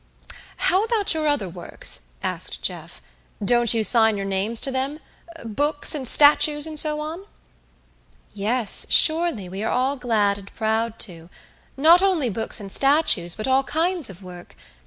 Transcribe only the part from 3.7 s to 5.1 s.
you sign your names to them